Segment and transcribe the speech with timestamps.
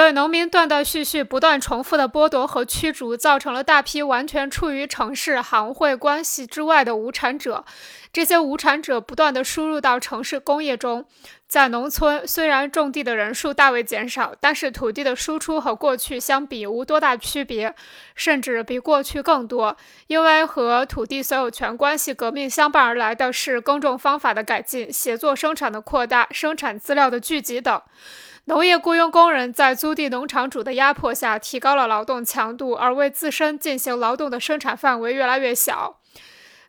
[0.00, 7.66] 对农民断断续续、不断重复的剥夺和驱逐，造成了大批完全处于城市行会关系之外的无产者。
[8.10, 11.04] 这些无产者不断地输入到城市工业中。
[11.46, 17.74] 在农村，虽然种地的人数大为减少，但是土地的输出和过去相比无多大区别，
[18.14, 19.76] 甚至比过去更多。
[20.06, 27.82] 因为和土地所有权关系革命相伴而来的是耕种方法的改进、协作生产的扩大、生产资料的聚集等。
[28.46, 35.99] 农业雇佣工人在租地农场主的压迫下，提高了劳动强度，而为自身进行劳动的生产范围越来越小。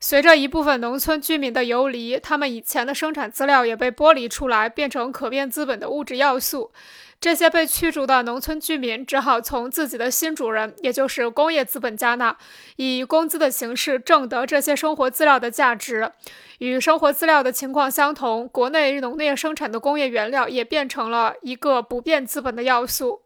[0.04, 6.72] 随着一部分农村居民的游离，他们以前的生产资料也被剥离出来，变成可变资本的物质要素。
[7.20, 12.36] 这些被驱逐的农村居民只好从自己的新主人，也就是工业资本家那，
[12.78, 16.12] 以工资的形式挣得这些生活资料的价值。
[16.58, 23.22] 与生活资料的情况相同，国内农业生产的工业原料也变成了一个不变资本的要素。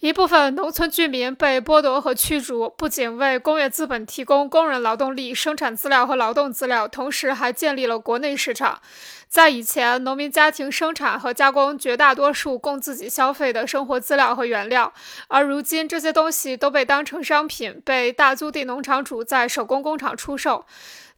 [0.00, 8.80] 一部分农村居民被剥夺和驱逐，不仅为工业资本提供工人劳动力、生产资料和劳动资料，同时还建立了国内市场。
[9.28, 14.90] 在以前，农民家庭生产和加工绝大多数供自己消费的生活资料和原料，
[15.28, 20.64] 而如今这些东西都被当成商品，被大租地农场主在手工工厂出售。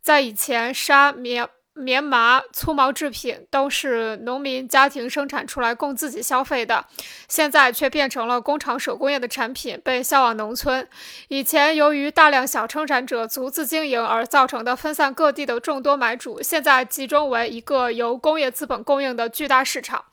[0.00, 1.48] 在以前，沙棉。
[1.74, 6.84] 棉麻、粗毛制品都是农民家庭生产出来供自己消费的，
[7.28, 10.86] 现在却变成了工厂手工业的产品，被销往农村。
[11.28, 20.04] 以前由于大量小生产者独自经营而造成的分散各地的众多买主，现在集中为一个由工业资本供应的巨大市场。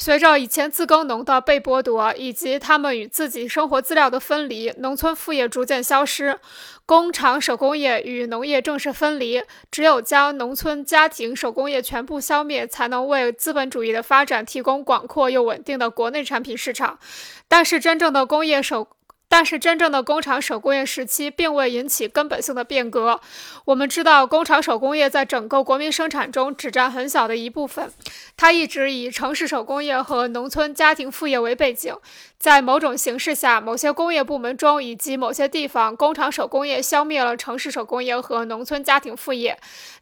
[0.00, 6.38] 随着以前自耕农的被剥夺，以及他们与自己生活资料的分离，农村副业逐渐消失，
[6.86, 9.42] 工厂手工业与农业正式分离。
[9.72, 17.00] 只有将农村家庭手工业全部消灭，才能为资本主义的发展提供广阔又稳定的国内产品市场。
[17.48, 18.88] 但是，真正的工业手
[19.30, 23.20] 但是，真正的工厂手工业时期并未引起根本性的变革。
[23.66, 27.92] 我们知道，工厂手工业在整个国民生产中只占很小的一部分，
[28.38, 31.94] 它一直以城市手工业和农村家庭副业为背景。
[32.38, 39.56] 在某种形式下，某些工业部门中以及某些地方，工厂手工业消灭了城市手工业和农村家庭副业；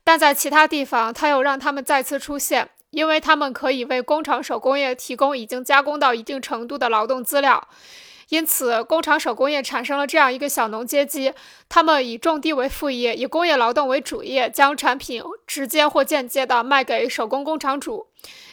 [0.04, 7.66] 但在其他地方，它又让它们再次出现，因为它们可以为工厂手工业提供已经加工到一定程度的劳动资料。
[8.28, 11.32] 因此，工厂手工业产生了这样一个小农阶级，
[11.69, 18.09] 他们以种地为副业，以工业劳动为主业，将产品直接或间接地卖给手工工厂主。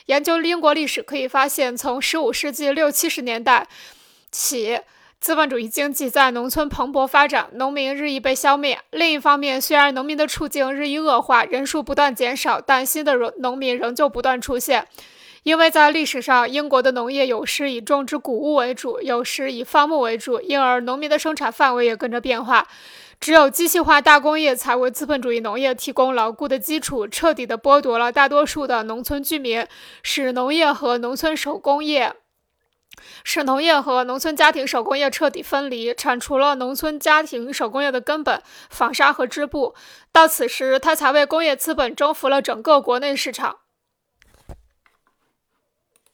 [0.05, 3.67] 研究英国历史可以发现，从15世纪六七十年代
[4.29, 4.79] 起，
[5.19, 8.79] 资本主义经济在农村蓬勃发展，农民日益被消灭。
[8.91, 14.87] 另一方面，虽然农民的处境日益恶化，人数不断减少，但新的农民仍旧不断出现。
[15.43, 22.67] 因为在历史上，英国的农业有时以种植谷物为主，有时以放牧为主，因而农民的生产范围也跟着变化。
[23.19, 29.65] 只有机械化大工业才为资本主义农业提供牢固的基础，彻底地剥夺了大多数的农村居民，
[30.01, 32.13] 使农业和农村手工业，
[33.25, 39.75] 使农业和农村家庭手工业彻底分离，铲除了农村家庭手工业的根本纺纱和织布。
[40.11, 43.57] 到此时，它才为工业资本征服了整个国内市场。